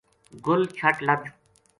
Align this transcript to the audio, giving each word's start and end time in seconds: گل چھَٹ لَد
گل 0.45 0.61
چھَٹ 0.77 0.95
لَد 1.07 1.21